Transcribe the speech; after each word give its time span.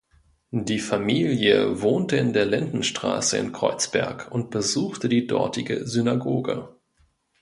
Die 0.49 0.79
Familie 0.79 1.83
wohnte 1.83 2.17
in 2.17 2.33
der 2.33 2.47
Lindenstraße 2.47 3.37
in 3.37 3.51
Kreuzberg 3.51 4.31
und 4.31 4.49
besuchte 4.49 5.07
die 5.07 5.27
dortige 5.27 5.85
Synagoge. 5.85 6.69